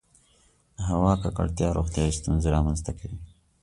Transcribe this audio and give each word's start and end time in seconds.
•د 0.75 0.79
هوا 0.89 1.13
ککړتیا 1.21 1.67
روغتیایي 1.77 2.13
ستونزې 2.19 2.47
رامنځته 2.55 2.91
کړې. 2.99 3.17